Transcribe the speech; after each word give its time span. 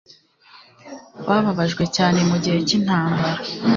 Bababajwe 1.27 1.83
cyane 1.95 2.19
mugihe 2.29 2.57
cyintambara. 2.67 3.41